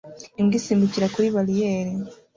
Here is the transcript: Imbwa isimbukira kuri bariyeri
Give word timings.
Imbwa 0.39 0.55
isimbukira 0.59 1.07
kuri 1.15 1.27
bariyeri 1.35 1.93